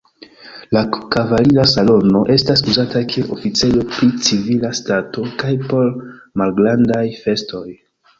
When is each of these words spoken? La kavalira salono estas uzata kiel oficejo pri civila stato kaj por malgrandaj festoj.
La 0.75 0.79
kavalira 1.15 1.65
salono 1.71 2.21
estas 2.35 2.63
uzata 2.71 3.01
kiel 3.11 3.29
oficejo 3.35 3.83
pri 3.91 4.09
civila 4.29 4.71
stato 4.79 5.27
kaj 5.43 5.53
por 5.67 5.93
malgrandaj 6.43 7.05
festoj. 7.27 7.63